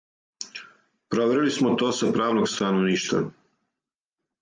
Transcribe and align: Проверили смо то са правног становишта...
Проверили 1.11 1.51
смо 1.57 1.71
то 1.81 1.91
са 2.01 2.11
правног 2.17 2.51
становишта... 2.57 3.25